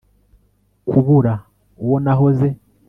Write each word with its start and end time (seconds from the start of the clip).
Kubura 0.89 1.33
uwo 1.83 1.97
nahoze 2.03 2.47